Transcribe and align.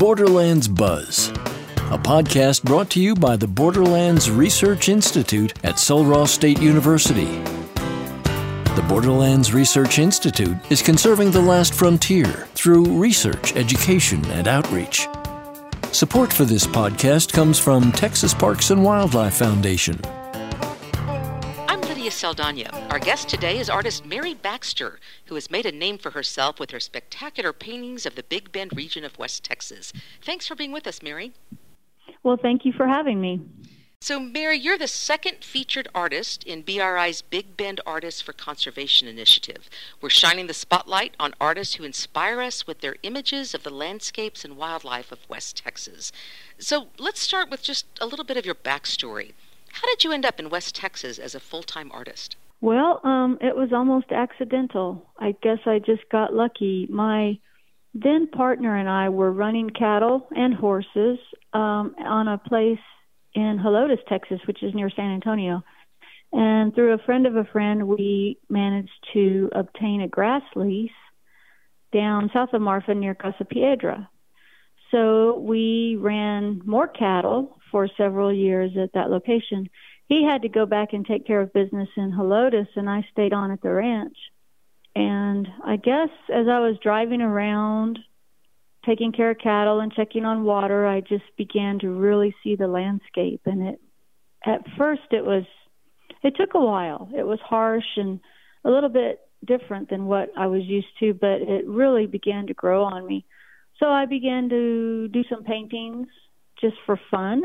Borderlands 0.00 0.66
Buzz, 0.66 1.28
a 1.28 1.98
podcast 1.98 2.62
brought 2.62 2.88
to 2.88 3.02
you 3.02 3.14
by 3.14 3.36
the 3.36 3.46
Borderlands 3.46 4.30
Research 4.30 4.88
Institute 4.88 5.52
at 5.62 5.78
Sul 5.78 6.26
State 6.26 6.58
University. 6.58 7.26
The 7.26 8.86
Borderlands 8.88 9.52
Research 9.52 9.98
Institute 9.98 10.56
is 10.70 10.80
conserving 10.80 11.32
the 11.32 11.42
last 11.42 11.74
frontier 11.74 12.48
through 12.54 12.98
research, 12.98 13.54
education, 13.56 14.24
and 14.30 14.48
outreach. 14.48 15.06
Support 15.92 16.32
for 16.32 16.46
this 16.46 16.66
podcast 16.66 17.34
comes 17.34 17.58
from 17.58 17.92
Texas 17.92 18.32
Parks 18.32 18.70
and 18.70 18.82
Wildlife 18.82 19.34
Foundation. 19.34 20.00
I'm 22.00 22.10
Saldana. 22.10 22.70
Our 22.88 22.98
guest 22.98 23.28
today 23.28 23.58
is 23.58 23.68
artist 23.68 24.06
Mary 24.06 24.32
Baxter, 24.32 25.00
who 25.26 25.34
has 25.34 25.50
made 25.50 25.66
a 25.66 25.70
name 25.70 25.98
for 25.98 26.12
herself 26.12 26.58
with 26.58 26.70
her 26.70 26.80
spectacular 26.80 27.52
paintings 27.52 28.06
of 28.06 28.14
the 28.14 28.22
Big 28.22 28.50
Bend 28.52 28.74
region 28.74 29.04
of 29.04 29.18
West 29.18 29.44
Texas. 29.44 29.92
Thanks 30.22 30.48
for 30.48 30.54
being 30.54 30.72
with 30.72 30.86
us, 30.86 31.02
Mary. 31.02 31.34
Well, 32.22 32.38
thank 32.40 32.64
you 32.64 32.72
for 32.72 32.86
having 32.86 33.20
me. 33.20 33.42
So, 34.00 34.18
Mary, 34.18 34.56
you're 34.56 34.78
the 34.78 34.88
second 34.88 35.44
featured 35.44 35.88
artist 35.94 36.42
in 36.44 36.62
BRI's 36.62 37.20
Big 37.20 37.58
Bend 37.58 37.82
Artists 37.84 38.22
for 38.22 38.32
Conservation 38.32 39.06
initiative. 39.06 39.68
We're 40.00 40.08
shining 40.08 40.46
the 40.46 40.54
spotlight 40.54 41.14
on 41.20 41.34
artists 41.38 41.74
who 41.74 41.84
inspire 41.84 42.40
us 42.40 42.66
with 42.66 42.80
their 42.80 42.96
images 43.02 43.52
of 43.54 43.62
the 43.62 43.68
landscapes 43.68 44.42
and 44.42 44.56
wildlife 44.56 45.12
of 45.12 45.28
West 45.28 45.58
Texas. 45.58 46.12
So, 46.58 46.86
let's 46.98 47.20
start 47.20 47.50
with 47.50 47.62
just 47.62 47.84
a 48.00 48.06
little 48.06 48.24
bit 48.24 48.38
of 48.38 48.46
your 48.46 48.54
backstory. 48.54 49.32
How 49.72 49.86
did 49.88 50.04
you 50.04 50.12
end 50.12 50.26
up 50.26 50.38
in 50.38 50.50
West 50.50 50.74
Texas 50.74 51.18
as 51.18 51.34
a 51.34 51.40
full 51.40 51.62
time 51.62 51.90
artist? 51.92 52.36
Well, 52.60 53.00
um, 53.04 53.38
it 53.40 53.56
was 53.56 53.72
almost 53.72 54.12
accidental. 54.12 55.06
I 55.18 55.34
guess 55.42 55.58
I 55.64 55.78
just 55.78 56.02
got 56.10 56.34
lucky. 56.34 56.86
My 56.90 57.38
then 57.94 58.28
partner 58.28 58.76
and 58.76 58.88
I 58.88 59.08
were 59.08 59.32
running 59.32 59.70
cattle 59.70 60.28
and 60.30 60.54
horses 60.54 61.18
um, 61.52 61.94
on 61.98 62.28
a 62.28 62.38
place 62.38 62.78
in 63.34 63.58
Helotes, 63.64 64.04
Texas, 64.08 64.40
which 64.46 64.62
is 64.62 64.74
near 64.74 64.90
San 64.90 65.12
Antonio. 65.12 65.62
And 66.32 66.74
through 66.74 66.94
a 66.94 66.98
friend 66.98 67.26
of 67.26 67.36
a 67.36 67.44
friend, 67.44 67.88
we 67.88 68.38
managed 68.48 68.90
to 69.14 69.50
obtain 69.52 70.02
a 70.02 70.08
grass 70.08 70.42
lease 70.54 70.90
down 71.92 72.30
south 72.32 72.52
of 72.52 72.60
Marfa 72.60 72.94
near 72.94 73.14
Casa 73.14 73.44
Piedra. 73.44 74.08
So 74.90 75.38
we 75.38 75.96
ran 75.98 76.62
more 76.64 76.88
cattle 76.88 77.58
for 77.70 77.88
several 77.96 78.32
years 78.32 78.72
at 78.76 78.92
that 78.94 79.10
location. 79.10 79.68
He 80.06 80.24
had 80.24 80.42
to 80.42 80.48
go 80.48 80.66
back 80.66 80.92
and 80.92 81.06
take 81.06 81.26
care 81.26 81.40
of 81.40 81.52
business 81.52 81.88
in 81.96 82.12
Helotes, 82.12 82.68
and 82.76 82.90
I 82.90 83.06
stayed 83.12 83.32
on 83.32 83.50
at 83.50 83.62
the 83.62 83.70
ranch. 83.70 84.16
And 84.94 85.46
I 85.64 85.76
guess 85.76 86.08
as 86.32 86.48
I 86.48 86.58
was 86.58 86.76
driving 86.82 87.22
around 87.22 87.98
taking 88.84 89.12
care 89.12 89.30
of 89.30 89.38
cattle 89.38 89.80
and 89.80 89.92
checking 89.92 90.24
on 90.24 90.44
water, 90.44 90.86
I 90.86 91.00
just 91.00 91.24
began 91.36 91.78
to 91.80 91.90
really 91.90 92.34
see 92.42 92.56
the 92.56 92.66
landscape. 92.66 93.42
And 93.46 93.68
it, 93.68 93.80
at 94.44 94.62
first, 94.76 95.02
it 95.12 95.24
was, 95.24 95.44
it 96.22 96.34
took 96.36 96.54
a 96.54 96.60
while. 96.60 97.08
It 97.16 97.26
was 97.26 97.38
harsh 97.40 97.96
and 97.96 98.20
a 98.64 98.70
little 98.70 98.88
bit 98.88 99.20
different 99.44 99.90
than 99.90 100.06
what 100.06 100.30
I 100.36 100.48
was 100.48 100.64
used 100.64 100.98
to, 101.00 101.14
but 101.14 101.40
it 101.42 101.66
really 101.66 102.06
began 102.06 102.46
to 102.48 102.54
grow 102.54 102.84
on 102.84 103.06
me. 103.06 103.24
So 103.78 103.86
I 103.86 104.06
began 104.06 104.48
to 104.48 105.08
do 105.08 105.24
some 105.30 105.44
paintings 105.44 106.08
just 106.60 106.76
for 106.86 106.98
fun. 107.10 107.42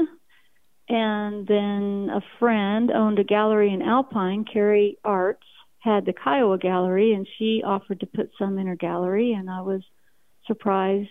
And 0.88 1.48
then 1.48 2.10
a 2.14 2.22
friend 2.40 2.92
owned 2.92 3.20
a 3.20 3.24
gallery 3.24 3.74
in 3.74 3.82
Alpine, 3.82 4.46
Carrie 4.46 4.98
Arts, 5.04 5.48
had 5.80 6.06
the 6.06 6.14
Kiowa 6.14 6.58
Gallery, 6.58 7.14
and 7.14 7.28
she 7.38 7.62
offered 7.66 8.00
to 8.00 8.06
put 8.06 8.32
some 8.38 8.58
in 8.58 8.68
her 8.68 8.76
gallery, 8.76 9.34
and 9.34 9.50
I 9.50 9.62
was 9.62 9.82
surprised 10.46 11.10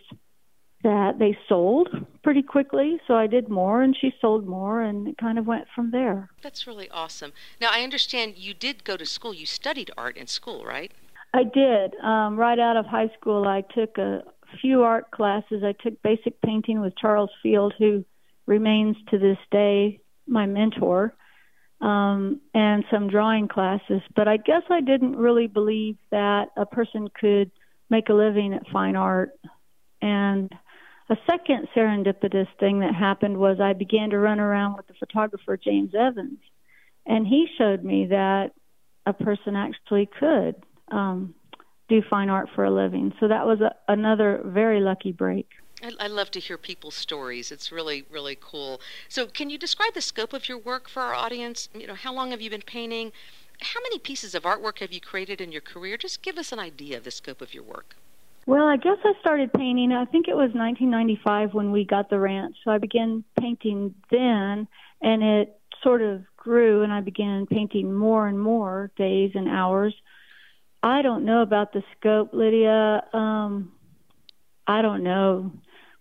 that 0.84 1.18
they 1.18 1.36
sold 1.48 1.88
pretty 2.22 2.42
quickly. 2.42 3.00
So 3.06 3.14
I 3.14 3.26
did 3.26 3.48
more 3.48 3.82
and 3.82 3.96
she 3.98 4.12
sold 4.20 4.46
more 4.46 4.82
and 4.82 5.08
it 5.08 5.16
kind 5.16 5.38
of 5.38 5.46
went 5.46 5.64
from 5.74 5.90
there. 5.90 6.28
That's 6.42 6.66
really 6.66 6.90
awesome. 6.90 7.32
Now, 7.58 7.70
I 7.72 7.80
understand 7.82 8.34
you 8.36 8.52
did 8.52 8.84
go 8.84 8.98
to 8.98 9.06
school. 9.06 9.32
You 9.32 9.46
studied 9.46 9.90
art 9.96 10.16
in 10.18 10.26
school, 10.26 10.64
right? 10.64 10.92
I 11.32 11.42
did. 11.42 11.96
Um, 11.96 12.36
right 12.36 12.58
out 12.58 12.76
of 12.76 12.84
high 12.86 13.10
school, 13.18 13.48
I 13.48 13.62
took 13.62 13.96
a 13.98 14.22
few 14.60 14.82
art 14.82 15.10
classes. 15.10 15.62
I 15.64 15.72
took 15.72 16.02
basic 16.02 16.40
painting 16.42 16.80
with 16.80 16.96
Charles 16.96 17.30
Field, 17.42 17.74
who 17.78 18.04
remains 18.46 18.96
to 19.10 19.18
this 19.18 19.38
day 19.50 20.00
my 20.26 20.46
mentor, 20.46 21.14
um, 21.80 22.40
and 22.54 22.84
some 22.90 23.08
drawing 23.08 23.48
classes. 23.48 24.00
But 24.14 24.28
I 24.28 24.38
guess 24.38 24.62
I 24.70 24.80
didn't 24.80 25.16
really 25.16 25.46
believe 25.46 25.96
that 26.10 26.48
a 26.56 26.66
person 26.66 27.08
could 27.08 27.50
make 27.90 28.08
a 28.08 28.14
living 28.14 28.54
at 28.54 28.68
fine 28.72 28.96
art. 28.96 29.32
And 30.00 30.52
a 31.10 31.16
second 31.26 31.68
serendipitous 31.76 32.48
thing 32.58 32.80
that 32.80 32.94
happened 32.94 33.36
was 33.36 33.60
I 33.60 33.74
began 33.74 34.10
to 34.10 34.18
run 34.18 34.40
around 34.40 34.76
with 34.76 34.86
the 34.86 34.94
photographer 34.94 35.56
James 35.56 35.94
Evans, 35.94 36.38
and 37.06 37.26
he 37.26 37.46
showed 37.58 37.84
me 37.84 38.06
that 38.06 38.52
a 39.06 39.12
person 39.12 39.54
actually 39.54 40.08
could 40.18 40.56
um, 40.90 41.34
do 41.88 42.02
fine 42.08 42.30
art 42.30 42.48
for 42.54 42.64
a 42.64 42.70
living. 42.70 43.12
So 43.20 43.28
that 43.28 43.46
was 43.46 43.60
a, 43.60 43.74
another 43.88 44.40
very 44.44 44.80
lucky 44.80 45.12
break. 45.12 45.48
I, 45.82 45.92
I 46.00 46.06
love 46.06 46.30
to 46.32 46.40
hear 46.40 46.56
people's 46.56 46.94
stories. 46.94 47.52
It's 47.52 47.70
really, 47.70 48.04
really 48.10 48.38
cool. 48.40 48.80
So, 49.08 49.26
can 49.26 49.50
you 49.50 49.58
describe 49.58 49.94
the 49.94 50.00
scope 50.00 50.32
of 50.32 50.48
your 50.48 50.58
work 50.58 50.88
for 50.88 51.02
our 51.02 51.14
audience? 51.14 51.68
You 51.74 51.86
know, 51.86 51.94
how 51.94 52.12
long 52.12 52.30
have 52.30 52.40
you 52.40 52.50
been 52.50 52.62
painting? 52.62 53.12
How 53.60 53.80
many 53.82 53.98
pieces 53.98 54.34
of 54.34 54.42
artwork 54.42 54.78
have 54.78 54.92
you 54.92 55.00
created 55.00 55.40
in 55.40 55.52
your 55.52 55.60
career? 55.60 55.96
Just 55.96 56.22
give 56.22 56.38
us 56.38 56.52
an 56.52 56.58
idea 56.58 56.96
of 56.96 57.04
the 57.04 57.10
scope 57.10 57.40
of 57.40 57.54
your 57.54 57.62
work. 57.62 57.96
Well, 58.46 58.66
I 58.66 58.76
guess 58.76 58.98
I 59.04 59.12
started 59.20 59.52
painting. 59.52 59.92
I 59.92 60.04
think 60.04 60.28
it 60.28 60.34
was 60.34 60.50
1995 60.52 61.54
when 61.54 61.72
we 61.72 61.84
got 61.84 62.10
the 62.10 62.18
ranch. 62.18 62.56
So 62.62 62.70
I 62.70 62.78
began 62.78 63.24
painting 63.40 63.94
then, 64.10 64.68
and 65.00 65.22
it 65.22 65.58
sort 65.82 66.02
of 66.02 66.22
grew, 66.36 66.82
and 66.82 66.92
I 66.92 67.00
began 67.00 67.46
painting 67.46 67.94
more 67.94 68.26
and 68.28 68.38
more 68.38 68.90
days 68.96 69.32
and 69.34 69.48
hours. 69.48 69.94
I 70.84 71.00
don't 71.00 71.24
know 71.24 71.40
about 71.40 71.72
the 71.72 71.82
scope, 71.96 72.34
Lydia. 72.34 73.02
Um, 73.14 73.72
I 74.66 74.82
don't 74.82 75.02
know. 75.02 75.50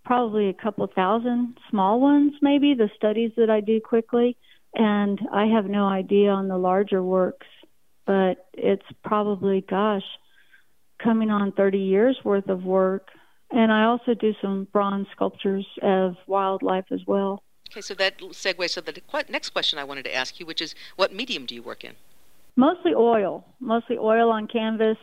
Probably 0.03 0.49
a 0.49 0.53
couple 0.53 0.85
thousand 0.93 1.57
small 1.69 2.01
ones, 2.01 2.33
maybe 2.41 2.73
the 2.73 2.89
studies 2.93 3.31
that 3.37 3.49
I 3.49 3.61
do 3.61 3.79
quickly, 3.79 4.35
and 4.75 5.17
I 5.31 5.45
have 5.45 5.67
no 5.67 5.85
idea 5.85 6.31
on 6.31 6.49
the 6.49 6.57
larger 6.57 7.01
works. 7.01 7.47
But 8.05 8.49
it's 8.51 8.85
probably, 9.05 9.61
gosh, 9.61 10.03
coming 11.01 11.31
on 11.31 11.53
30 11.53 11.77
years 11.77 12.19
worth 12.25 12.49
of 12.49 12.65
work. 12.65 13.07
And 13.51 13.71
I 13.71 13.85
also 13.85 14.13
do 14.13 14.33
some 14.41 14.67
bronze 14.73 15.07
sculptures 15.15 15.65
of 15.81 16.17
wildlife 16.27 16.91
as 16.91 16.99
well. 17.07 17.41
Okay, 17.71 17.79
so 17.79 17.93
that 17.93 18.19
segues 18.19 18.73
to 18.73 18.81
the 18.81 19.01
next 19.29 19.51
question 19.51 19.79
I 19.79 19.85
wanted 19.85 20.03
to 20.03 20.13
ask 20.13 20.41
you, 20.41 20.45
which 20.45 20.61
is 20.61 20.75
what 20.97 21.13
medium 21.13 21.45
do 21.45 21.55
you 21.55 21.63
work 21.63 21.85
in? 21.85 21.93
Mostly 22.55 22.93
oil, 22.95 23.45
mostly 23.59 23.97
oil 23.97 24.31
on 24.31 24.47
canvas. 24.47 24.97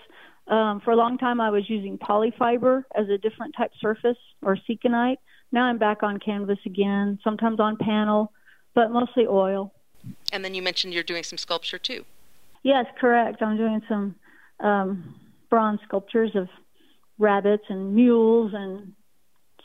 Um, 0.46 0.80
for 0.84 0.92
a 0.92 0.96
long 0.96 1.18
time, 1.18 1.40
I 1.40 1.50
was 1.50 1.68
using 1.68 1.98
polyfiber 1.98 2.84
as 2.96 3.08
a 3.08 3.18
different 3.18 3.54
type 3.56 3.72
surface 3.80 4.18
or 4.42 4.56
ceconite. 4.68 5.18
Now 5.52 5.64
I'm 5.64 5.78
back 5.78 6.02
on 6.02 6.18
canvas 6.18 6.58
again, 6.64 7.18
sometimes 7.24 7.58
on 7.58 7.76
panel, 7.76 8.32
but 8.74 8.90
mostly 8.90 9.26
oil. 9.26 9.72
And 10.32 10.44
then 10.44 10.54
you 10.54 10.62
mentioned 10.62 10.94
you're 10.94 11.02
doing 11.02 11.24
some 11.24 11.38
sculpture 11.38 11.78
too. 11.78 12.04
Yes, 12.62 12.86
correct. 13.00 13.42
I'm 13.42 13.56
doing 13.56 13.80
some 13.88 14.14
um, 14.60 15.14
bronze 15.48 15.80
sculptures 15.86 16.30
of 16.34 16.48
rabbits 17.18 17.64
and 17.68 17.94
mules 17.94 18.52
and 18.54 18.92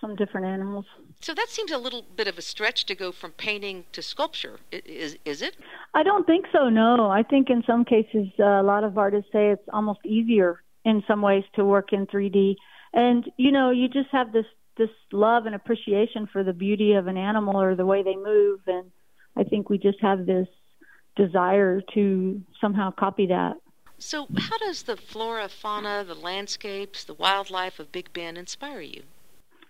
some 0.01 0.15
different 0.15 0.47
animals. 0.47 0.85
So 1.25 1.33
that 1.33 1.49
seems 1.49 1.71
a 1.71 1.79
little 1.79 2.03
bit 2.03 2.27
of 2.27 2.37
a 2.37 2.41
stretch 2.43 2.85
to 2.85 2.93
go 2.93 3.11
from 3.11 3.31
painting 3.31 3.85
to 3.93 4.03
sculpture. 4.03 4.59
Is 4.71 5.17
is 5.25 5.41
it? 5.41 5.57
I 5.95 6.03
don't 6.03 6.27
think 6.27 6.45
so. 6.53 6.69
No, 6.69 7.09
I 7.09 7.23
think 7.23 7.49
in 7.49 7.63
some 7.65 7.83
cases 7.83 8.27
uh, 8.39 8.43
a 8.43 8.61
lot 8.61 8.83
of 8.83 8.95
artists 8.95 9.31
say 9.31 9.49
it's 9.49 9.67
almost 9.73 10.01
easier 10.05 10.61
in 10.83 11.01
some 11.07 11.23
ways 11.23 11.43
to 11.55 11.65
work 11.65 11.93
in 11.93 12.05
3D. 12.05 12.57
And 12.93 13.27
you 13.37 13.51
know, 13.51 13.71
you 13.71 13.87
just 13.89 14.09
have 14.11 14.33
this 14.33 14.45
this 14.77 14.91
love 15.11 15.47
and 15.47 15.55
appreciation 15.55 16.27
for 16.31 16.43
the 16.43 16.53
beauty 16.53 16.93
of 16.93 17.07
an 17.07 17.17
animal 17.17 17.59
or 17.59 17.75
the 17.75 17.87
way 17.87 18.03
they 18.03 18.15
move 18.15 18.59
and 18.67 18.91
I 19.35 19.45
think 19.45 19.67
we 19.67 19.79
just 19.79 19.99
have 20.01 20.27
this 20.27 20.47
desire 21.15 21.81
to 21.95 22.39
somehow 22.61 22.91
copy 22.91 23.25
that. 23.25 23.55
So, 23.97 24.27
how 24.37 24.59
does 24.59 24.83
the 24.83 24.95
flora, 24.95 25.49
fauna, 25.49 26.03
the 26.03 26.13
landscapes, 26.13 27.03
the 27.03 27.15
wildlife 27.15 27.79
of 27.79 27.91
Big 27.91 28.13
Bend 28.13 28.37
inspire 28.37 28.81
you? 28.81 29.05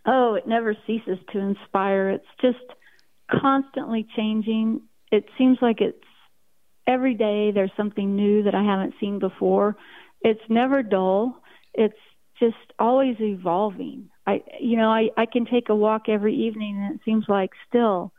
Oh, 0.05 0.35
it 0.35 0.47
never 0.47 0.75
ceases 0.85 1.17
to 1.33 1.39
inspire. 1.39 2.09
It's 2.09 2.25
just 2.41 2.63
constantly 3.29 4.07
changing. 4.15 4.81
It 5.11 5.25
seems 5.37 5.57
like 5.61 5.81
it's 5.81 5.97
every 6.87 7.15
day 7.15 7.51
there's 7.51 7.71
something 7.75 8.15
new 8.15 8.43
that 8.43 8.55
I 8.55 8.63
haven't 8.63 8.93
seen 8.99 9.19
before. 9.19 9.75
It's 10.21 10.41
never 10.49 10.83
dull. 10.83 11.41
It's 11.73 11.97
just 12.39 12.55
always 12.77 13.15
evolving. 13.19 14.09
I 14.27 14.43
you 14.59 14.77
know, 14.77 14.89
I 14.89 15.09
I 15.17 15.25
can 15.25 15.45
take 15.45 15.69
a 15.69 15.75
walk 15.75 16.09
every 16.09 16.35
evening 16.35 16.77
and 16.77 16.95
it 16.95 17.01
seems 17.05 17.25
like 17.27 17.51
still 17.67 18.11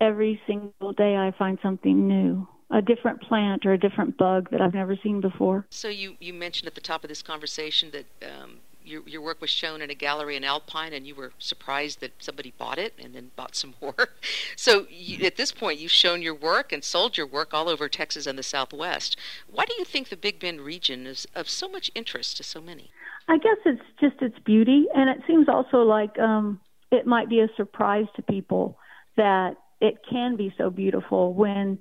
every 0.00 0.40
single 0.46 0.92
day 0.92 1.16
I 1.16 1.32
find 1.38 1.58
something 1.62 2.06
new 2.06 2.46
a 2.70 2.82
different 2.82 3.20
plant 3.22 3.64
or 3.64 3.72
a 3.72 3.78
different 3.78 4.16
bug 4.16 4.50
that 4.50 4.60
I've 4.60 4.74
never 4.74 4.96
seen 5.02 5.20
before. 5.20 5.66
So 5.70 5.88
you 5.88 6.16
you 6.20 6.32
mentioned 6.32 6.66
at 6.66 6.74
the 6.74 6.80
top 6.80 7.04
of 7.04 7.08
this 7.08 7.22
conversation 7.22 7.92
that 7.92 8.06
um, 8.28 8.58
your, 8.84 9.02
your 9.06 9.22
work 9.22 9.40
was 9.40 9.50
shown 9.50 9.80
in 9.82 9.90
a 9.90 9.94
gallery 9.94 10.36
in 10.36 10.44
Alpine, 10.44 10.92
and 10.92 11.06
you 11.06 11.14
were 11.14 11.32
surprised 11.38 12.00
that 12.00 12.12
somebody 12.18 12.52
bought 12.56 12.78
it 12.78 12.94
and 13.02 13.14
then 13.14 13.30
bought 13.36 13.56
some 13.56 13.74
more. 13.80 14.08
so 14.56 14.86
you, 14.90 15.24
at 15.26 15.36
this 15.36 15.52
point, 15.52 15.78
you've 15.78 15.90
shown 15.90 16.22
your 16.22 16.34
work 16.34 16.72
and 16.72 16.84
sold 16.84 17.16
your 17.16 17.26
work 17.26 17.54
all 17.54 17.68
over 17.68 17.88
Texas 17.88 18.26
and 18.26 18.38
the 18.38 18.42
Southwest. 18.42 19.16
Why 19.50 19.64
do 19.64 19.74
you 19.78 19.84
think 19.84 20.08
the 20.08 20.16
Big 20.16 20.38
Bend 20.38 20.60
region 20.60 21.06
is 21.06 21.26
of 21.34 21.48
so 21.48 21.68
much 21.68 21.90
interest 21.94 22.36
to 22.38 22.42
so 22.42 22.60
many? 22.60 22.90
I 23.28 23.38
guess 23.38 23.56
it's 23.64 23.82
just 24.00 24.20
its 24.20 24.38
beauty, 24.44 24.86
and 24.94 25.08
it 25.08 25.24
seems 25.26 25.48
also 25.48 25.78
like 25.78 26.18
um, 26.18 26.60
it 26.90 27.06
might 27.06 27.28
be 27.28 27.40
a 27.40 27.48
surprise 27.56 28.06
to 28.16 28.22
people 28.22 28.78
that 29.16 29.56
it 29.80 29.96
can 30.10 30.36
be 30.36 30.54
so 30.58 30.70
beautiful 30.70 31.32
when 31.32 31.78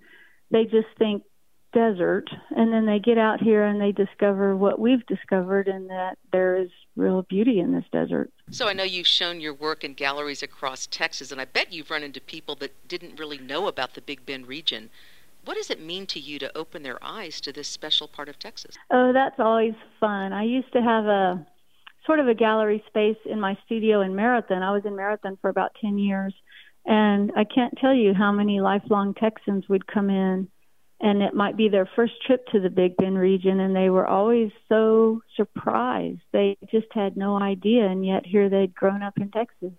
they 0.52 0.64
just 0.64 0.88
think 0.98 1.24
desert 1.74 2.30
and 2.56 2.72
then 2.72 2.86
they 2.86 3.00
get 3.00 3.18
out 3.18 3.42
here 3.42 3.66
and 3.66 3.82
they 3.82 3.92
discover 3.92 4.56
what 4.56 4.80
we've 4.80 5.06
discovered 5.08 5.68
and 5.68 5.90
that 5.90 6.18
there 6.32 6.56
is 6.56 6.70
real 6.96 7.24
beauty 7.24 7.60
in 7.60 7.74
this 7.74 7.86
desert. 7.92 8.32
So 8.52 8.68
I 8.68 8.74
know 8.74 8.84
you've 8.84 9.08
shown 9.08 9.42
your 9.42 9.54
work 9.54 9.84
in 9.84 9.94
galleries 9.94 10.44
across 10.44 10.88
Texas 10.88 11.32
and 11.32 11.42
I 11.42 11.46
bet 11.46 11.74
you've 11.74 11.90
run 11.90 12.04
into 12.04 12.22
people 12.22 12.56
that 12.56 12.88
didn't 12.88 13.20
really 13.20 13.38
know 13.38 13.68
about 13.68 13.96
the 13.96 14.02
Big 14.02 14.26
Bend 14.26 14.48
region. 14.48 14.90
What 15.46 15.58
does 15.58 15.70
it 15.70 15.82
mean 15.82 16.06
to 16.08 16.20
you 16.20 16.40
to 16.40 16.58
open 16.58 16.84
their 16.84 17.04
eyes 17.04 17.42
to 17.42 17.52
this 17.52 17.68
special 17.68 18.08
part 18.08 18.30
of 18.30 18.40
Texas? 18.40 18.76
Oh, 18.92 19.12
that's 19.12 19.40
always 19.40 19.74
fun. 20.00 20.32
I 20.32 20.44
used 20.44 20.72
to 20.74 20.82
have 20.82 21.06
a 21.06 21.46
sort 22.06 22.20
of 22.20 22.28
a 22.28 22.34
gallery 22.34 22.84
space 22.88 23.18
in 23.26 23.40
my 23.40 23.58
studio 23.66 24.02
in 24.02 24.16
Marathon. 24.16 24.62
I 24.64 24.72
was 24.72 24.86
in 24.86 24.96
Marathon 24.96 25.38
for 25.42 25.50
about 25.50 25.76
10 25.82 25.98
years 25.98 26.34
and 26.86 27.32
I 27.36 27.44
can't 27.44 27.78
tell 27.80 27.94
you 27.94 28.14
how 28.14 28.32
many 28.32 28.60
lifelong 28.62 29.14
Texans 29.14 29.68
would 29.70 29.88
come 29.88 30.10
in 30.10 30.48
and 31.04 31.22
it 31.22 31.34
might 31.34 31.58
be 31.58 31.68
their 31.68 31.88
first 31.98 32.14
trip 32.26 32.48
to 32.48 32.62
the 32.62 32.70
Big 32.70 32.96
Bend 32.96 33.20
region, 33.20 33.60
and 33.60 33.76
they 33.76 33.90
were 33.90 34.08
always 34.08 34.52
so 34.70 35.22
surprised. 35.36 36.22
They 36.32 36.58
just 36.72 36.88
had 36.92 37.18
no 37.18 37.38
idea, 37.38 37.86
and 37.88 38.06
yet 38.06 38.26
here 38.26 38.48
they'd 38.48 38.74
grown 38.74 39.04
up 39.04 39.18
in 39.18 39.30
Texas. 39.30 39.74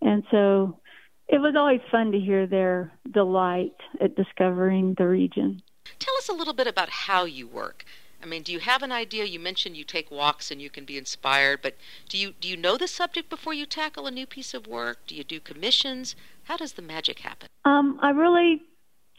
And 0.00 0.22
so 0.30 0.78
it 1.26 1.40
was 1.40 1.56
always 1.56 1.80
fun 1.90 2.12
to 2.12 2.20
hear 2.20 2.46
their 2.46 2.92
delight 3.10 3.74
at 4.00 4.14
discovering 4.14 4.94
the 4.96 5.08
region. 5.08 5.60
Tell 5.98 6.14
us 6.18 6.28
a 6.28 6.32
little 6.32 6.54
bit 6.54 6.68
about 6.68 6.88
how 6.88 7.24
you 7.24 7.48
work. 7.48 7.84
I 8.22 8.26
mean, 8.26 8.42
do 8.42 8.52
you 8.52 8.60
have 8.60 8.84
an 8.84 8.92
idea? 8.92 9.24
You 9.24 9.40
mentioned 9.40 9.76
you 9.76 9.84
take 9.84 10.08
walks 10.08 10.52
and 10.52 10.62
you 10.62 10.70
can 10.70 10.84
be 10.84 10.96
inspired, 10.96 11.62
but 11.62 11.74
do 12.08 12.16
you 12.16 12.32
do 12.40 12.48
you 12.48 12.56
know 12.56 12.76
the 12.76 12.88
subject 12.88 13.28
before 13.28 13.52
you 13.52 13.66
tackle 13.66 14.06
a 14.06 14.10
new 14.10 14.24
piece 14.24 14.54
of 14.54 14.68
work? 14.68 14.98
Do 15.08 15.16
you 15.16 15.24
do 15.24 15.40
commissions? 15.40 16.14
How 16.44 16.56
does 16.56 16.74
the 16.74 16.82
magic 16.82 17.18
happen? 17.18 17.48
Um, 17.64 17.98
I 18.00 18.10
really 18.10 18.62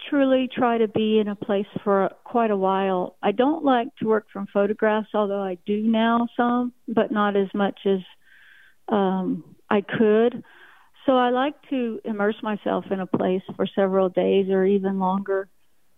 truly 0.10 0.50
try 0.54 0.78
to 0.78 0.88
be 0.88 1.20
in 1.20 1.28
a 1.28 1.36
place 1.36 1.66
for 1.84 2.10
quite 2.24 2.52
a 2.52 2.58
while. 2.58 3.18
I 3.22 3.32
don't 3.32 3.64
like 3.64 3.88
to 3.98 4.08
work 4.08 4.28
from 4.32 4.48
photographs, 4.52 5.10
although 5.14 5.42
I 5.42 5.58
do 5.66 5.82
now 5.82 6.28
some, 6.38 6.74
but 6.88 7.12
not 7.12 7.36
as 7.36 7.48
much 7.54 7.80
as 7.86 8.00
um, 8.88 9.56
I 9.70 9.82
could. 9.82 10.44
So 11.06 11.18
I 11.18 11.30
like 11.30 11.56
to 11.70 12.00
immerse 12.04 12.36
myself 12.42 12.86
in 12.92 13.00
a 13.00 13.06
place 13.06 13.44
for 13.56 13.68
several 13.76 14.10
days 14.10 14.50
or 14.50 14.66
even 14.66 15.00
longer 15.00 15.50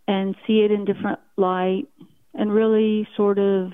and 0.08 0.36
see 0.46 0.60
it 0.60 0.72
in 0.72 0.86
different 0.86 1.20
light 1.38 1.86
and 2.34 2.52
really 2.52 3.08
sort 3.16 3.40
of 3.40 3.72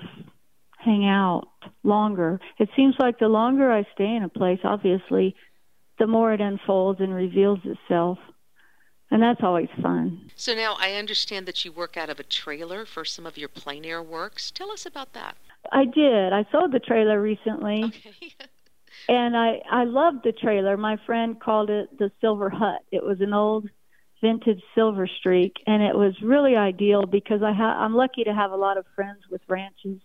hang 0.78 1.08
out 1.08 1.48
longer. 1.84 2.40
It 2.60 2.70
seems 2.76 2.96
like 3.00 3.20
the 3.20 3.28
longer 3.28 3.72
I 3.72 3.86
stay 3.94 4.16
in 4.16 4.24
a 4.24 4.30
place, 4.30 4.60
obviously, 4.64 5.36
the 6.00 6.08
more 6.08 6.34
it 6.34 6.42
unfolds 6.42 7.00
and 7.00 7.14
reveals 7.14 7.60
itself 7.64 8.18
and 9.12 9.22
that's 9.22 9.42
always 9.44 9.70
fun. 9.82 10.32
So 10.36 10.54
now 10.54 10.76
I 10.80 10.94
understand 10.94 11.46
that 11.48 11.64
you 11.64 11.72
work 11.72 11.98
out 11.98 12.10
of 12.10 12.20
a 12.20 12.24
trailer 12.24 12.86
for 12.86 13.06
some 13.06 13.26
of 13.26 13.38
your 13.38 13.50
plein 13.50 13.86
air 13.86 14.02
works. 14.02 14.52
Tell 14.52 14.72
us 14.72 14.86
about 14.86 15.14
that. 15.14 15.38
I 15.72 15.86
did. 15.86 16.34
I 16.34 16.46
sold 16.52 16.72
the 16.72 16.80
trailer 16.80 17.22
recently. 17.22 17.84
Okay. 17.86 18.34
and 19.10 19.36
I 19.38 19.62
I 19.72 19.84
loved 19.86 20.24
the 20.24 20.32
trailer. 20.32 20.78
My 20.78 20.98
friend 21.06 21.40
called 21.40 21.70
it 21.70 21.98
the 21.98 22.12
Silver 22.22 22.50
Hut. 22.50 22.82
It 22.92 23.04
was 23.04 23.22
an 23.22 23.34
old 23.34 23.70
vintage 24.22 24.62
silver 24.74 25.06
streak 25.06 25.58
and 25.68 25.84
it 25.84 25.96
was 25.96 26.14
really 26.24 26.56
ideal 26.56 27.06
because 27.06 27.44
I 27.44 27.52
ha- 27.52 27.78
I'm 27.84 27.94
lucky 27.94 28.24
to 28.24 28.34
have 28.34 28.52
a 28.52 28.56
lot 28.56 28.78
of 28.78 28.86
friends 28.96 29.20
with 29.30 29.42
ranches, 29.50 30.00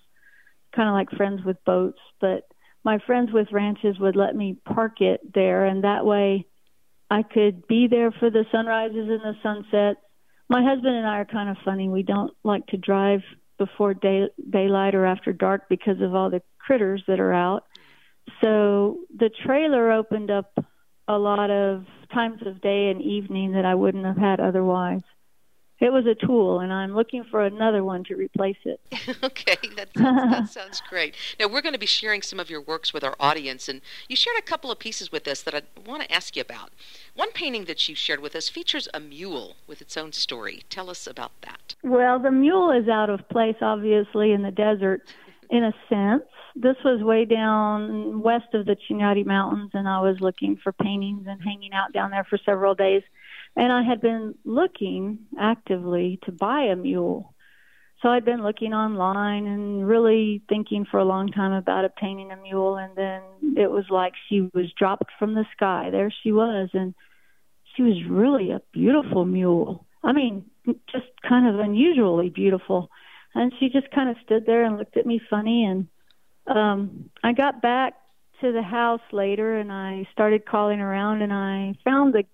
kind 0.74 0.88
of 0.88 0.92
like 0.92 1.10
friends 1.16 1.44
with 1.44 1.64
boats, 1.64 2.00
but 2.20 2.48
my 2.84 2.98
friends 3.06 3.30
with 3.32 3.52
ranches 3.52 3.96
would 4.00 4.16
let 4.16 4.34
me 4.34 4.56
park 4.64 5.00
it 5.00 5.20
there 5.34 5.66
and 5.66 5.84
that 5.84 6.04
way 6.04 6.46
I 7.10 7.22
could 7.22 7.66
be 7.66 7.86
there 7.88 8.10
for 8.10 8.30
the 8.30 8.44
sunrises 8.52 9.08
and 9.08 9.20
the 9.20 9.34
sunsets. 9.42 10.00
My 10.48 10.62
husband 10.62 10.94
and 10.94 11.06
I 11.06 11.18
are 11.18 11.24
kind 11.24 11.48
of 11.48 11.56
funny. 11.64 11.88
We 11.88 12.02
don't 12.02 12.32
like 12.44 12.66
to 12.68 12.76
drive 12.76 13.20
before 13.58 13.94
day, 13.94 14.28
daylight 14.50 14.94
or 14.94 15.04
after 15.04 15.32
dark 15.32 15.68
because 15.68 16.00
of 16.00 16.14
all 16.14 16.30
the 16.30 16.42
critters 16.58 17.02
that 17.08 17.20
are 17.20 17.32
out. 17.32 17.64
So 18.40 18.98
the 19.16 19.30
trailer 19.44 19.90
opened 19.90 20.30
up 20.30 20.52
a 21.06 21.18
lot 21.18 21.50
of 21.50 21.86
times 22.12 22.42
of 22.46 22.60
day 22.60 22.90
and 22.90 23.00
evening 23.00 23.52
that 23.52 23.64
I 23.64 23.74
wouldn't 23.74 24.04
have 24.04 24.18
had 24.18 24.40
otherwise 24.40 25.02
it 25.80 25.92
was 25.92 26.06
a 26.06 26.14
tool, 26.14 26.60
and 26.60 26.72
I'm 26.72 26.94
looking 26.94 27.24
for 27.30 27.44
another 27.44 27.84
one 27.84 28.02
to 28.04 28.16
replace 28.16 28.56
it. 28.64 28.80
okay, 29.22 29.56
that 29.76 29.88
sounds, 29.94 29.97
that 30.18 30.48
sounds 30.50 30.82
great. 30.88 31.14
Now, 31.38 31.48
we're 31.48 31.60
going 31.60 31.72
to 31.72 31.78
be 31.78 31.86
sharing 31.86 32.22
some 32.22 32.40
of 32.40 32.50
your 32.50 32.60
works 32.60 32.92
with 32.92 33.04
our 33.04 33.16
audience, 33.18 33.68
and 33.68 33.80
you 34.08 34.16
shared 34.16 34.38
a 34.38 34.42
couple 34.42 34.70
of 34.70 34.78
pieces 34.78 35.12
with 35.12 35.26
us 35.28 35.42
that 35.42 35.54
I 35.54 35.62
want 35.86 36.02
to 36.02 36.12
ask 36.12 36.36
you 36.36 36.42
about. 36.42 36.70
One 37.14 37.32
painting 37.32 37.64
that 37.64 37.88
you 37.88 37.94
shared 37.94 38.20
with 38.20 38.34
us 38.34 38.48
features 38.48 38.88
a 38.92 39.00
mule 39.00 39.56
with 39.66 39.80
its 39.80 39.96
own 39.96 40.12
story. 40.12 40.62
Tell 40.70 40.90
us 40.90 41.06
about 41.06 41.32
that. 41.42 41.74
Well, 41.82 42.18
the 42.18 42.30
mule 42.30 42.70
is 42.70 42.88
out 42.88 43.10
of 43.10 43.28
place, 43.28 43.56
obviously, 43.60 44.32
in 44.32 44.42
the 44.42 44.50
desert, 44.50 45.02
in 45.50 45.64
a 45.64 45.72
sense. 45.88 46.24
This 46.56 46.76
was 46.84 47.02
way 47.02 47.24
down 47.24 48.20
west 48.20 48.52
of 48.54 48.66
the 48.66 48.76
Chinati 48.76 49.24
Mountains, 49.24 49.70
and 49.74 49.88
I 49.88 50.00
was 50.00 50.16
looking 50.20 50.56
for 50.56 50.72
paintings 50.72 51.26
and 51.28 51.40
hanging 51.42 51.72
out 51.72 51.92
down 51.92 52.10
there 52.10 52.26
for 52.28 52.38
several 52.44 52.74
days 52.74 53.02
and 53.58 53.72
I 53.72 53.82
had 53.82 54.00
been 54.00 54.34
looking 54.44 55.18
actively 55.38 56.20
to 56.24 56.32
buy 56.32 56.62
a 56.62 56.76
mule. 56.76 57.34
So 58.02 58.08
I'd 58.08 58.24
been 58.24 58.44
looking 58.44 58.74
online 58.74 59.46
and 59.46 59.86
really 59.86 60.40
thinking 60.48 60.86
for 60.88 60.98
a 60.98 61.04
long 61.04 61.28
time 61.28 61.52
about 61.52 61.84
obtaining 61.84 62.30
a 62.30 62.36
mule. 62.36 62.76
And 62.76 62.94
then 62.96 63.22
it 63.56 63.70
was 63.70 63.86
like 63.90 64.12
she 64.28 64.48
was 64.54 64.66
dropped 64.78 65.10
from 65.18 65.34
the 65.34 65.44
sky. 65.56 65.88
There 65.90 66.12
she 66.22 66.30
was. 66.30 66.68
And 66.74 66.94
she 67.74 67.82
was 67.82 67.96
really 68.08 68.52
a 68.52 68.62
beautiful 68.72 69.24
mule. 69.24 69.84
I 70.04 70.12
mean, 70.12 70.44
just 70.92 71.06
kind 71.28 71.52
of 71.52 71.60
unusually 71.60 72.30
beautiful. 72.30 72.88
And 73.34 73.52
she 73.58 73.68
just 73.68 73.90
kind 73.90 74.10
of 74.10 74.16
stood 74.24 74.46
there 74.46 74.64
and 74.64 74.78
looked 74.78 74.96
at 74.96 75.06
me 75.06 75.20
funny. 75.28 75.64
And 75.64 75.88
um, 76.46 77.10
I 77.24 77.32
got 77.32 77.60
back 77.60 77.94
to 78.40 78.52
the 78.52 78.62
house 78.62 79.00
later 79.12 79.58
and 79.58 79.72
I 79.72 80.06
started 80.12 80.46
calling 80.46 80.80
around 80.80 81.22
and 81.22 81.32
I 81.32 81.74
found 81.84 82.14
the 82.14 82.24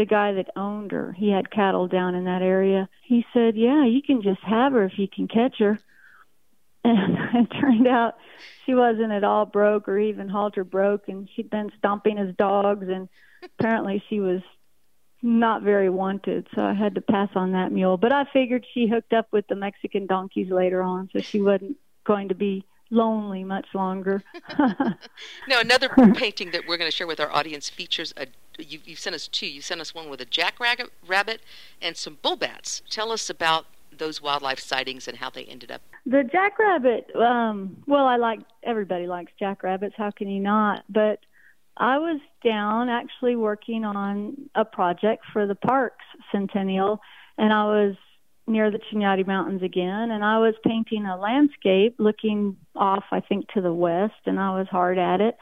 the 0.00 0.06
guy 0.06 0.32
that 0.32 0.48
owned 0.56 0.92
her, 0.92 1.12
he 1.12 1.30
had 1.30 1.50
cattle 1.50 1.86
down 1.86 2.14
in 2.14 2.24
that 2.24 2.40
area. 2.40 2.88
He 3.02 3.26
said, 3.34 3.54
"Yeah, 3.54 3.84
you 3.84 4.00
can 4.00 4.22
just 4.22 4.40
have 4.40 4.72
her 4.72 4.84
if 4.84 4.98
you 4.98 5.06
can 5.06 5.28
catch 5.28 5.58
her." 5.58 5.78
And 6.82 7.18
it 7.34 7.50
turned 7.60 7.86
out 7.86 8.14
she 8.64 8.74
wasn't 8.74 9.12
at 9.12 9.22
all 9.22 9.44
broke 9.44 9.86
or 9.86 9.98
even 9.98 10.30
halter 10.30 10.64
broke, 10.64 11.08
and 11.08 11.28
she'd 11.36 11.50
been 11.50 11.70
stomping 11.76 12.16
his 12.16 12.34
dogs, 12.36 12.88
and 12.88 13.06
apparently 13.44 14.02
she 14.08 14.18
was 14.18 14.40
not 15.20 15.60
very 15.60 15.90
wanted. 15.90 16.46
So 16.54 16.64
I 16.64 16.72
had 16.72 16.94
to 16.94 17.02
pass 17.02 17.28
on 17.34 17.52
that 17.52 17.70
mule. 17.70 17.98
But 17.98 18.14
I 18.14 18.24
figured 18.32 18.64
she 18.72 18.88
hooked 18.88 19.12
up 19.12 19.28
with 19.30 19.46
the 19.48 19.56
Mexican 19.56 20.06
donkeys 20.06 20.50
later 20.50 20.80
on, 20.80 21.10
so 21.12 21.20
she 21.20 21.42
wasn't 21.42 21.76
going 22.06 22.28
to 22.30 22.34
be 22.34 22.64
lonely 22.88 23.44
much 23.44 23.66
longer. 23.74 24.22
now, 24.58 25.60
another 25.60 25.90
painting 26.14 26.50
that 26.52 26.62
we're 26.66 26.78
going 26.78 26.90
to 26.90 26.96
share 26.96 27.06
with 27.06 27.20
our 27.20 27.30
audience 27.30 27.68
features 27.68 28.14
a 28.16 28.26
you, 28.60 28.80
you 28.84 28.96
sent 28.96 29.14
us 29.14 29.28
two. 29.28 29.46
You 29.46 29.60
sent 29.60 29.80
us 29.80 29.94
one 29.94 30.08
with 30.08 30.20
a 30.20 30.24
jackrabbit 30.24 31.40
and 31.80 31.96
some 31.96 32.18
bull 32.22 32.36
bats. 32.36 32.82
Tell 32.90 33.12
us 33.12 33.30
about 33.30 33.66
those 33.96 34.22
wildlife 34.22 34.58
sightings 34.58 35.08
and 35.08 35.18
how 35.18 35.30
they 35.30 35.44
ended 35.44 35.70
up. 35.70 35.82
The 36.06 36.24
jackrabbit. 36.24 37.14
Um, 37.14 37.82
well, 37.86 38.06
I 38.06 38.16
like 38.16 38.40
everybody 38.62 39.06
likes 39.06 39.32
jackrabbits. 39.38 39.94
How 39.96 40.10
can 40.10 40.28
you 40.28 40.40
not? 40.40 40.84
But 40.88 41.20
I 41.76 41.98
was 41.98 42.20
down 42.44 42.88
actually 42.88 43.36
working 43.36 43.84
on 43.84 44.36
a 44.54 44.64
project 44.64 45.24
for 45.32 45.46
the 45.46 45.54
parks 45.54 46.04
centennial, 46.32 47.00
and 47.38 47.52
I 47.52 47.64
was 47.64 47.96
near 48.46 48.70
the 48.70 48.80
Chinati 48.92 49.26
Mountains 49.26 49.62
again, 49.62 50.10
and 50.10 50.24
I 50.24 50.38
was 50.38 50.54
painting 50.64 51.06
a 51.06 51.16
landscape 51.16 51.94
looking 51.98 52.56
off, 52.74 53.04
I 53.12 53.20
think, 53.20 53.48
to 53.54 53.60
the 53.60 53.72
west, 53.72 54.20
and 54.26 54.40
I 54.40 54.58
was 54.58 54.66
hard 54.68 54.98
at 54.98 55.20
it. 55.20 55.36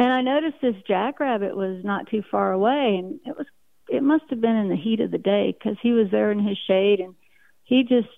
And 0.00 0.10
I 0.10 0.22
noticed 0.22 0.62
this 0.62 0.82
jackrabbit 0.88 1.54
was 1.54 1.84
not 1.84 2.08
too 2.08 2.22
far 2.30 2.52
away, 2.52 2.96
and 2.98 3.20
it 3.26 3.36
was 3.36 3.46
it 3.90 4.02
must 4.02 4.24
have 4.30 4.40
been 4.40 4.56
in 4.56 4.70
the 4.70 4.76
heat 4.76 5.00
of 5.00 5.10
the 5.10 5.18
day 5.18 5.52
because 5.52 5.76
he 5.82 5.92
was 5.92 6.06
there 6.10 6.32
in 6.32 6.38
his 6.38 6.56
shade, 6.66 7.00
and 7.00 7.14
he 7.64 7.82
just 7.82 8.08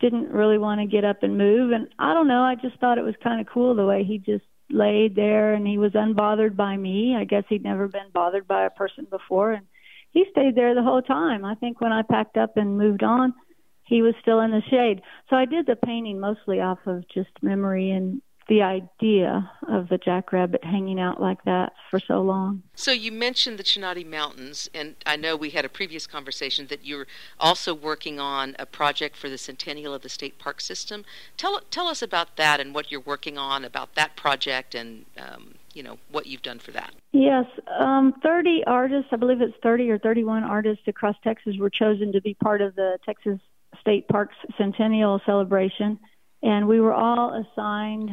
didn't 0.00 0.30
really 0.30 0.56
want 0.56 0.80
to 0.80 0.86
get 0.86 1.04
up 1.04 1.22
and 1.22 1.36
move. 1.36 1.72
And 1.72 1.88
I 1.98 2.14
don't 2.14 2.26
know, 2.26 2.40
I 2.40 2.54
just 2.54 2.80
thought 2.80 2.96
it 2.96 3.04
was 3.04 3.14
kind 3.22 3.38
of 3.38 3.52
cool 3.52 3.74
the 3.74 3.84
way 3.84 4.02
he 4.02 4.16
just 4.16 4.44
laid 4.70 5.14
there 5.14 5.52
and 5.54 5.66
he 5.66 5.78
was 5.78 5.92
unbothered 5.92 6.56
by 6.56 6.76
me. 6.76 7.14
I 7.16 7.24
guess 7.24 7.44
he'd 7.48 7.62
never 7.62 7.86
been 7.86 8.10
bothered 8.12 8.48
by 8.48 8.64
a 8.64 8.70
person 8.70 9.06
before, 9.10 9.52
and 9.52 9.66
he 10.12 10.24
stayed 10.30 10.54
there 10.54 10.74
the 10.74 10.82
whole 10.82 11.02
time. 11.02 11.44
I 11.44 11.54
think 11.56 11.82
when 11.82 11.92
I 11.92 12.00
packed 12.00 12.38
up 12.38 12.56
and 12.56 12.78
moved 12.78 13.02
on, 13.02 13.34
he 13.82 14.00
was 14.00 14.14
still 14.22 14.40
in 14.40 14.52
the 14.52 14.62
shade. 14.70 15.02
So 15.28 15.36
I 15.36 15.44
did 15.44 15.66
the 15.66 15.76
painting 15.76 16.18
mostly 16.18 16.60
off 16.60 16.78
of 16.86 17.04
just 17.12 17.30
memory 17.42 17.90
and 17.90 18.22
the 18.48 18.62
idea 18.62 19.50
of 19.68 19.88
the 19.88 19.98
jackrabbit 19.98 20.62
hanging 20.62 21.00
out 21.00 21.20
like 21.20 21.42
that 21.44 21.72
for 21.90 21.98
so 21.98 22.20
long. 22.20 22.62
So 22.76 22.92
you 22.92 23.10
mentioned 23.10 23.58
the 23.58 23.64
Chinati 23.64 24.06
Mountains, 24.06 24.70
and 24.72 24.94
I 25.04 25.16
know 25.16 25.36
we 25.36 25.50
had 25.50 25.64
a 25.64 25.68
previous 25.68 26.06
conversation 26.06 26.68
that 26.68 26.84
you're 26.84 27.06
also 27.40 27.74
working 27.74 28.20
on 28.20 28.54
a 28.58 28.66
project 28.66 29.16
for 29.16 29.28
the 29.28 29.38
centennial 29.38 29.92
of 29.92 30.02
the 30.02 30.08
state 30.08 30.38
park 30.38 30.60
system. 30.60 31.04
Tell 31.36 31.60
tell 31.70 31.88
us 31.88 32.02
about 32.02 32.36
that 32.36 32.60
and 32.60 32.72
what 32.74 32.90
you're 32.90 33.00
working 33.00 33.36
on 33.36 33.64
about 33.64 33.96
that 33.96 34.14
project, 34.14 34.76
and 34.76 35.06
um, 35.18 35.56
you 35.74 35.82
know 35.82 35.98
what 36.10 36.26
you've 36.26 36.42
done 36.42 36.60
for 36.60 36.70
that. 36.70 36.92
Yes, 37.12 37.46
um, 37.80 38.14
30 38.22 38.62
artists, 38.66 39.08
I 39.10 39.16
believe 39.16 39.40
it's 39.40 39.56
30 39.62 39.90
or 39.90 39.98
31 39.98 40.44
artists 40.44 40.84
across 40.86 41.16
Texas, 41.24 41.56
were 41.58 41.70
chosen 41.70 42.12
to 42.12 42.20
be 42.20 42.34
part 42.34 42.60
of 42.60 42.76
the 42.76 42.98
Texas 43.04 43.40
State 43.80 44.06
Parks 44.06 44.36
Centennial 44.56 45.20
Celebration, 45.26 45.98
and 46.42 46.68
we 46.68 46.80
were 46.80 46.94
all 46.94 47.44
assigned 47.44 48.10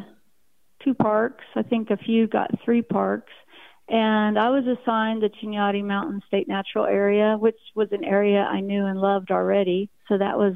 two 0.84 0.94
parks. 0.94 1.46
I 1.56 1.64
think 1.64 1.90
a 1.90 1.98
few 1.98 2.28
got 2.28 2.52
three 2.64 2.82
parks. 2.82 3.32
And 3.90 4.40
I 4.40 4.50
was 4.50 4.64
assigned 4.66 5.22
the 5.22 5.30
Chinati 5.30 5.84
Mountain 5.84 6.22
State 6.28 6.48
Natural 6.48 6.86
Area, 6.86 7.36
which 7.38 7.58
was 7.76 7.90
an 7.92 8.04
area 8.04 8.40
I 8.40 8.62
knew 8.62 8.86
and 8.86 9.00
loved 9.00 9.30
already. 9.30 9.90
So 10.08 10.18
that 10.18 10.38
was 10.38 10.54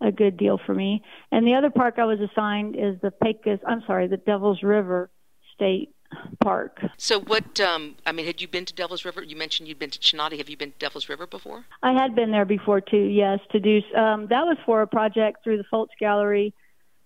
a 0.00 0.10
good 0.10 0.36
deal 0.36 0.58
for 0.64 0.74
me. 0.74 1.02
And 1.30 1.46
the 1.46 1.54
other 1.54 1.70
park 1.70 1.94
I 1.98 2.04
was 2.04 2.18
assigned 2.20 2.76
is 2.76 3.00
the 3.00 3.10
Pecos, 3.10 3.60
I'm 3.66 3.82
sorry, 3.86 4.08
the 4.08 4.16
Devil's 4.16 4.62
River 4.62 5.10
State 5.54 5.94
Park. 6.42 6.80
So 6.96 7.20
what, 7.20 7.60
um, 7.60 7.96
I 8.06 8.12
mean, 8.12 8.26
had 8.26 8.40
you 8.40 8.48
been 8.48 8.64
to 8.64 8.74
Devil's 8.74 9.04
River? 9.04 9.22
You 9.22 9.36
mentioned 9.36 9.68
you'd 9.68 9.78
been 9.78 9.90
to 9.90 9.98
Chinati. 9.98 10.38
Have 10.38 10.48
you 10.48 10.56
been 10.56 10.72
to 10.72 10.78
Devil's 10.78 11.08
River 11.08 11.26
before? 11.26 11.64
I 11.82 11.92
had 11.92 12.14
been 12.14 12.30
there 12.30 12.44
before 12.44 12.80
too, 12.80 12.96
yes, 12.96 13.40
to 13.52 13.60
do, 13.60 13.80
um, 13.96 14.26
that 14.28 14.44
was 14.44 14.56
for 14.64 14.82
a 14.82 14.86
project 14.86 15.44
through 15.44 15.58
the 15.58 15.64
Fults 15.72 15.88
Gallery. 16.00 16.54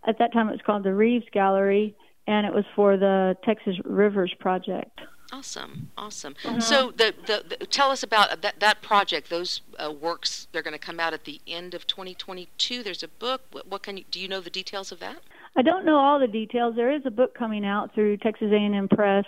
At 0.07 0.19
that 0.19 0.33
time 0.33 0.49
it 0.49 0.53
was 0.53 0.61
called 0.65 0.85
the 0.85 0.95
Reeves 0.95 1.27
Gallery 1.33 1.95
and 2.27 2.47
it 2.47 2.55
was 2.55 2.65
for 2.75 2.97
the 2.97 3.37
Texas 3.45 3.77
Rivers 3.85 4.35
Project. 4.39 5.01
Awesome, 5.33 5.89
awesome. 5.97 6.35
Uh-huh. 6.45 6.61
So, 6.61 6.91
the, 6.91 7.15
the, 7.27 7.57
the, 7.59 7.67
tell 7.67 7.91
us 7.91 8.03
about 8.03 8.43
that 8.43 8.61
that 8.61 8.83
project. 8.83 9.31
Those 9.31 9.63
uh, 9.79 9.91
works 9.91 10.47
they're 10.53 10.63
going 10.63 10.75
to 10.75 10.79
come 10.79 11.01
out 11.01 11.15
at 11.15 11.25
the 11.25 11.41
end 11.47 11.73
of 11.73 11.87
2022. 11.87 12.83
There's 12.83 13.03
a 13.03 13.09
book. 13.09 13.41
What, 13.51 13.67
what, 13.67 13.83
can 13.83 13.97
you 13.97 14.05
do? 14.11 14.21
You 14.21 14.29
know 14.29 14.43
the 14.43 14.51
details 14.51 14.93
of 14.93 15.01
that? 15.01 15.23
I 15.57 15.63
don't 15.63 15.87
know 15.87 15.97
all 15.97 16.19
the 16.19 16.27
details. 16.27 16.77
There 16.77 16.95
is 16.95 17.03
a 17.07 17.11
book 17.11 17.35
coming 17.35 17.65
out 17.65 17.95
through 17.95 18.19
Texas 18.19 18.49
A&M 18.53 18.89
Press, 18.89 19.25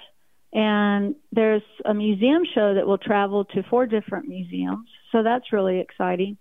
and 0.52 1.14
there's 1.32 1.62
a 1.86 1.94
museum 1.94 2.42
show 2.54 2.74
that 2.74 2.86
will 2.86 2.98
travel 2.98 3.46
to 3.46 3.62
four 3.70 3.86
different 3.86 4.28
museums. 4.28 4.86
So 5.10 5.22
that's 5.22 5.52
really 5.52 5.80
exciting 5.80 6.36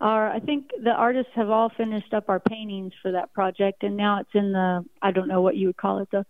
our 0.00 0.30
I 0.30 0.40
think 0.40 0.70
the 0.82 0.90
artists 0.90 1.32
have 1.34 1.50
all 1.50 1.70
finished 1.76 2.14
up 2.14 2.28
our 2.28 2.40
paintings 2.40 2.92
for 3.02 3.12
that 3.12 3.32
project 3.32 3.82
and 3.82 3.96
now 3.96 4.20
it's 4.20 4.30
in 4.34 4.52
the 4.52 4.84
I 5.02 5.10
don't 5.10 5.28
know 5.28 5.42
what 5.42 5.56
you 5.56 5.68
would 5.68 5.76
call 5.76 6.00
it 6.00 6.08
the 6.10 6.24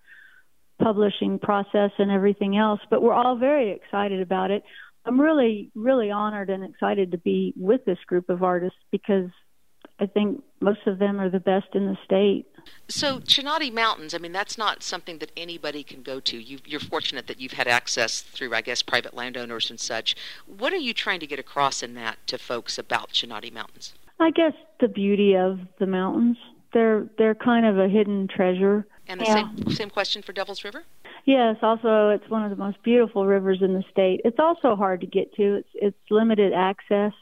publishing 0.82 1.38
process 1.38 1.90
and 1.98 2.10
everything 2.10 2.56
else 2.56 2.80
but 2.88 3.02
we're 3.02 3.12
all 3.12 3.36
very 3.36 3.72
excited 3.72 4.20
about 4.20 4.50
it. 4.50 4.62
I'm 5.04 5.20
really 5.20 5.70
really 5.74 6.10
honored 6.10 6.50
and 6.50 6.64
excited 6.64 7.12
to 7.12 7.18
be 7.18 7.52
with 7.56 7.84
this 7.84 7.98
group 8.06 8.30
of 8.30 8.42
artists 8.42 8.78
because 8.90 9.30
I 10.00 10.06
think 10.06 10.42
most 10.60 10.86
of 10.86 10.98
them 10.98 11.20
are 11.20 11.30
the 11.30 11.40
best 11.40 11.66
in 11.74 11.86
the 11.86 11.96
state. 12.04 12.46
So 12.88 13.20
Chinati 13.20 13.72
Mountains, 13.72 14.14
I 14.14 14.18
mean, 14.18 14.32
that's 14.32 14.56
not 14.56 14.82
something 14.82 15.18
that 15.18 15.30
anybody 15.36 15.82
can 15.82 16.02
go 16.02 16.20
to. 16.20 16.38
You, 16.38 16.58
are 16.76 16.80
fortunate 16.80 17.26
that 17.26 17.40
you've 17.40 17.52
had 17.52 17.68
access 17.68 18.22
through, 18.22 18.54
I 18.54 18.62
guess, 18.62 18.82
private 18.82 19.14
landowners 19.14 19.70
and 19.70 19.78
such. 19.78 20.16
What 20.46 20.72
are 20.72 20.78
you 20.78 20.94
trying 20.94 21.20
to 21.20 21.26
get 21.26 21.38
across 21.38 21.82
in 21.82 21.94
that 21.94 22.18
to 22.28 22.38
folks 22.38 22.78
about 22.78 23.10
Chinati 23.10 23.52
Mountains? 23.52 23.94
I 24.20 24.30
guess 24.30 24.54
the 24.80 24.88
beauty 24.88 25.36
of 25.36 25.60
the 25.78 25.86
mountains. 25.86 26.36
They're 26.72 27.06
they're 27.16 27.34
kind 27.34 27.64
of 27.66 27.78
a 27.78 27.88
hidden 27.88 28.28
treasure. 28.28 28.86
And 29.06 29.20
the 29.20 29.24
yeah. 29.24 29.34
same 29.34 29.70
same 29.70 29.90
question 29.90 30.22
for 30.22 30.32
Devil's 30.32 30.64
River. 30.64 30.84
Yes, 31.24 31.56
also 31.62 32.08
it's 32.08 32.28
one 32.28 32.42
of 32.42 32.50
the 32.50 32.56
most 32.56 32.82
beautiful 32.82 33.26
rivers 33.26 33.58
in 33.62 33.74
the 33.74 33.84
state. 33.90 34.20
It's 34.24 34.38
also 34.38 34.76
hard 34.76 35.00
to 35.02 35.06
get 35.06 35.34
to. 35.34 35.56
It's 35.56 35.68
it's 35.74 36.10
limited 36.10 36.52
access 36.52 37.12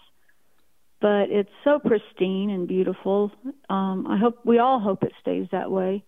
but 1.00 1.30
it's 1.30 1.50
so 1.64 1.78
pristine 1.78 2.50
and 2.50 2.66
beautiful. 2.66 3.30
Um, 3.68 4.06
I 4.06 4.16
hope 4.16 4.40
we 4.44 4.58
all 4.58 4.80
hope 4.80 5.02
it 5.02 5.12
stays 5.20 5.46
that 5.52 5.70
way. 5.70 6.04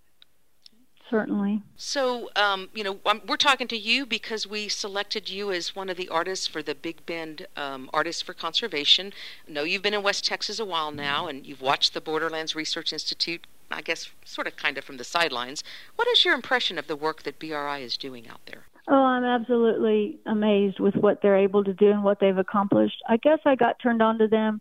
Certainly. 1.11 1.63
So, 1.77 2.29
um, 2.37 2.69
you 2.75 2.85
know, 2.85 2.99
we're 3.27 3.37
talking 3.37 3.69
to 3.69 3.79
you 3.79 4.05
because 4.05 4.47
we 4.47 4.69
selected 4.69 5.31
you 5.31 5.51
as 5.51 5.75
one 5.75 5.89
of 5.89 5.97
the 5.97 6.09
artists 6.09 6.47
for 6.47 6.63
the 6.63 6.75
Big 6.75 7.07
Bend 7.07 7.47
um, 7.57 7.89
Artists 7.95 8.21
for 8.21 8.35
Conservation. 8.35 9.13
I 9.49 9.53
know 9.53 9.63
you've 9.63 9.83
been 9.83 9.95
in 9.95 10.03
West 10.03 10.27
Texas 10.27 10.59
a 10.59 10.67
while 10.67 10.91
now, 10.91 11.27
and 11.27 11.47
you've 11.47 11.63
watched 11.63 11.95
the 11.95 12.03
Borderlands 12.03 12.55
Research 12.55 12.93
Institute, 12.93 13.47
I 13.71 13.81
guess, 13.81 14.11
sort 14.25 14.47
of 14.47 14.57
kind 14.57 14.77
of 14.77 14.85
from 14.85 14.99
the 14.99 15.05
sidelines. 15.05 15.65
What 15.97 16.09
is 16.09 16.27
your 16.27 16.35
impression 16.35 16.79
of 16.79 16.89
the 16.89 16.97
work 16.97 17.23
that 17.23 17.39
BRI 17.39 17.79
is 17.79 17.97
doing 17.97 18.29
out 18.29 18.41
there? 18.47 18.65
Oh, 18.87 18.95
I'm 18.95 19.25
absolutely 19.25 20.19
amazed 20.27 20.79
with 20.79 20.95
what 20.95 21.23
they're 21.23 21.37
able 21.37 21.65
to 21.65 21.73
do 21.73 21.91
and 21.91 22.05
what 22.05 22.21
they've 22.21 22.37
accomplished. 22.37 23.03
I 23.09 23.17
guess 23.17 23.39
I 23.47 23.55
got 23.55 23.79
turned 23.79 24.03
on 24.03 24.19
to 24.19 24.29
them 24.29 24.61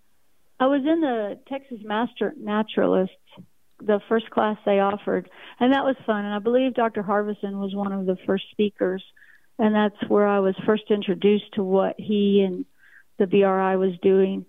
I 0.60 0.68
was 0.68 0.82
in 0.82 1.02
the 1.02 1.40
Texas 1.48 1.80
Master 1.84 2.34
Naturalists, 2.38 3.16
the 3.80 4.00
first 4.10 4.30
class 4.32 4.58
they 4.66 4.80
offered, 4.80 5.30
and 5.60 5.74
that 5.74 5.86
was 5.86 5.96
fun. 6.06 6.26
And 6.26 6.34
I 6.34 6.40
believe 6.40 6.74
Dr. 6.74 7.04
Harveson 7.04 7.60
was 7.60 7.76
one 7.76 7.92
of 7.92 8.06
the 8.06 8.18
first 8.26 8.46
speakers, 8.52 9.04
and 9.60 9.76
that's 9.76 10.10
where 10.10 10.28
I 10.28 10.40
was 10.40 10.56
first 10.66 10.90
introduced 10.90 11.54
to 11.54 11.64
what 11.64 11.96
he 12.00 12.44
and 12.46 12.66
the 13.20 13.28
BRI 13.28 13.76
was 13.76 13.98
doing. 14.02 14.46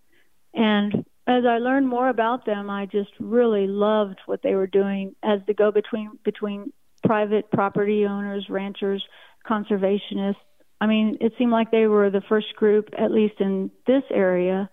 And 0.55 1.05
as 1.27 1.45
I 1.45 1.59
learned 1.59 1.89
more 1.89 2.09
about 2.09 2.47
them, 2.47 2.71
I 2.71 2.87
just 2.87 3.11
really 3.21 3.67
loved 3.67 4.19
what 4.25 4.43
they 4.43 4.55
were 4.55 4.67
doing 4.67 5.15
as 5.23 5.41
the 5.47 5.55
go 5.55 5.71
between 5.71 6.13
between 6.25 6.73
private 7.05 7.51
property 7.51 8.07
owners, 8.07 8.47
ranchers, 8.49 9.05
conservationists. 9.47 10.37
I 10.81 10.87
mean, 10.87 11.19
it 11.21 11.33
seemed 11.39 11.53
like 11.53 11.71
they 11.71 11.87
were 11.87 12.11
the 12.11 12.23
first 12.29 12.55
group, 12.57 12.89
at 12.97 13.11
least 13.11 13.35
in 13.41 13.71
this 13.87 14.05
area, 14.11 14.71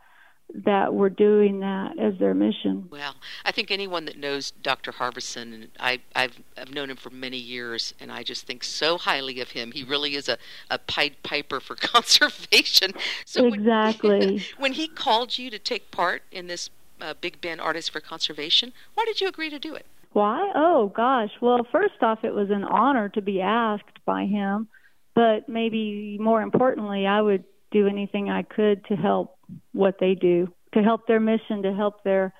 that 0.54 0.94
were 0.94 1.10
doing 1.10 1.60
that 1.60 1.98
as 2.00 2.18
their 2.20 2.34
mission. 2.34 2.88
Well, 2.90 3.16
I 3.44 3.52
think 3.52 3.72
anyone 3.72 4.06
that 4.06 4.18
knows 4.18 4.52
Dr. 4.52 4.92
Harveson, 4.94 5.54
and 5.54 5.68
I, 5.80 6.00
have 6.16 6.40
I've 6.58 6.74
known 6.74 6.90
him 6.90 6.98
for 6.98 7.10
many 7.10 7.38
years, 7.38 7.94
and 8.00 8.12
I 8.12 8.24
just 8.24 8.46
think 8.46 8.64
so 8.64 8.98
highly 8.98 9.42
of 9.42 9.52
him. 9.52 9.72
He 9.72 9.84
really 9.84 10.16
is 10.16 10.30
a, 10.30 10.38
a 10.70 10.78
Pied 10.78 11.24
Piper 11.24 11.60
for 11.60 11.76
conservation. 11.80 12.94
So 13.26 13.48
exactly. 13.48 14.20
When, 14.20 14.42
when 14.58 14.74
he 14.74 14.88
called 14.88 15.38
you 15.38 15.50
to 15.50 15.60
take 15.60 15.92
part 15.92 16.22
in 16.32 16.48
this 16.48 16.70
uh, 17.02 17.16
Big 17.20 17.42
Bend 17.42 17.60
Artists 17.60 17.90
for 17.90 18.00
Conservation, 18.00 18.72
why 18.94 19.04
did 19.06 19.20
you 19.20 19.28
agree 19.28 19.50
to 19.50 19.60
do 19.60 19.76
it? 19.76 19.86
Why? 20.14 20.52
Oh, 20.56 20.94
gosh. 20.96 21.32
Well, 21.42 21.68
first 21.72 22.02
off, 22.02 22.24
it 22.24 22.34
was 22.34 22.50
an 22.50 22.64
honor 22.64 23.10
to 23.10 23.22
be 23.22 23.42
asked 23.42 24.06
by 24.06 24.26
him, 24.26 24.70
but 25.14 25.50
maybe 25.50 26.18
more 26.22 26.42
importantly, 26.42 27.06
I 27.06 27.22
would 27.22 27.44
do 27.76 27.88
anything 27.88 28.30
I 28.30 28.44
could 28.44 28.86
to 28.86 28.96
help 28.96 29.38
what 29.74 29.96
they 30.00 30.16
do, 30.16 30.48
to 30.74 30.82
help 30.82 31.08
their 31.08 31.20
mission, 31.20 31.64
to 31.64 31.74
help 31.74 32.04
their 32.04 32.34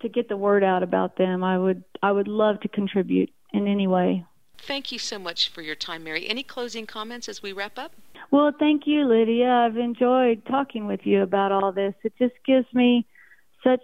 to 0.00 0.08
get 0.08 0.28
the 0.28 0.36
word 0.36 0.62
out 0.62 0.82
about 0.82 1.16
them. 1.18 1.42
I 1.42 1.58
would 1.58 1.82
I 2.02 2.12
would 2.12 2.28
love 2.28 2.60
to 2.60 2.68
contribute 2.68 3.30
in 3.52 3.66
any 3.66 3.88
way. 3.88 4.24
Thank 4.58 4.92
you 4.92 4.98
so 4.98 5.18
much 5.18 5.50
for 5.50 5.60
your 5.60 5.74
time, 5.74 6.04
Mary. 6.04 6.26
Any 6.28 6.44
closing 6.44 6.86
comments 6.86 7.28
as 7.28 7.42
we 7.42 7.52
wrap 7.52 7.78
up? 7.78 7.92
Well, 8.30 8.52
thank 8.58 8.86
you, 8.86 9.06
Lydia. 9.06 9.50
I've 9.50 9.76
enjoyed 9.76 10.46
talking 10.46 10.86
with 10.86 11.00
you 11.02 11.22
about 11.22 11.52
all 11.52 11.72
this. 11.72 11.94
It 12.04 12.14
just 12.18 12.34
gives 12.46 12.66
me 12.72 13.06
such 13.64 13.82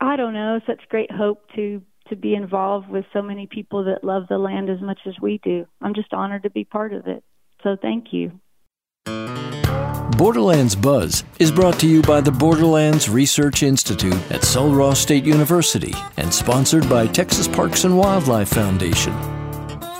I 0.00 0.16
don't 0.16 0.34
know, 0.34 0.60
such 0.64 0.88
great 0.88 1.10
hope 1.10 1.42
to 1.56 1.82
to 2.08 2.16
be 2.16 2.34
involved 2.34 2.88
with 2.88 3.04
so 3.12 3.20
many 3.20 3.48
people 3.48 3.84
that 3.84 4.04
love 4.04 4.28
the 4.28 4.38
land 4.38 4.70
as 4.70 4.80
much 4.80 5.00
as 5.06 5.14
we 5.20 5.40
do. 5.42 5.66
I'm 5.82 5.94
just 5.94 6.12
honored 6.12 6.44
to 6.44 6.50
be 6.50 6.64
part 6.64 6.92
of 6.92 7.08
it. 7.08 7.24
So 7.62 7.76
thank 7.80 8.12
you. 8.12 8.38
Borderlands 10.16 10.76
Buzz 10.76 11.24
is 11.40 11.50
brought 11.50 11.80
to 11.80 11.88
you 11.88 12.00
by 12.02 12.20
the 12.20 12.30
Borderlands 12.30 13.08
Research 13.08 13.64
Institute 13.64 14.14
at 14.30 14.44
Sul 14.44 14.72
Ross 14.72 15.00
State 15.00 15.24
University 15.24 15.92
and 16.16 16.32
sponsored 16.32 16.88
by 16.88 17.08
Texas 17.08 17.48
Parks 17.48 17.82
and 17.82 17.98
Wildlife 17.98 18.50
Foundation. 18.50 19.12